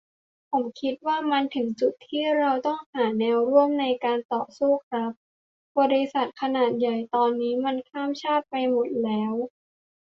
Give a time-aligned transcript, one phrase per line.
[0.51, 5.11] ผมคิดว่ามันถึงจุดที่ เราต้องหาแนวร่วมในการต่อสู้ครับ
[5.79, 9.33] บริษัทขนาดใหญ่ตอนนี้มันข้ามชาติไปหมดแล้ว